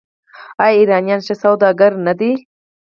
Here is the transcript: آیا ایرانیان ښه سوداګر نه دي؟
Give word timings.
آیا 0.63 0.75
ایرانیان 0.79 1.19
ښه 1.25 1.35
سوداګر 1.43 1.91
نه 2.05 2.13
دي؟ 2.19 2.31